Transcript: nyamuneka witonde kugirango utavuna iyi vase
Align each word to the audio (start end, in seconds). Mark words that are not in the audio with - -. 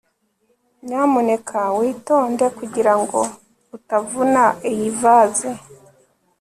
nyamuneka 0.87 1.59
witonde 1.77 2.45
kugirango 2.57 3.19
utavuna 3.77 4.43
iyi 4.71 4.89
vase 5.01 5.49